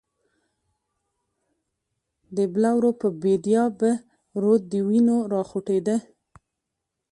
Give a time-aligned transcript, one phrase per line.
[2.35, 3.91] د بلورو په بید یا به،
[4.41, 5.97] رود د وینو را خوټیږی